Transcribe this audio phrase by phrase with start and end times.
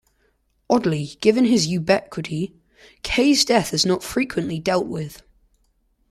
[0.67, 2.55] Oddly, given his ubiquity,
[3.03, 5.21] Kay's death is not frequently dealt with.